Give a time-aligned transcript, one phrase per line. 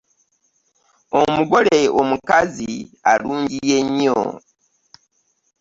[1.19, 2.71] Omugole omukazi
[3.11, 4.17] alungiye nnyo.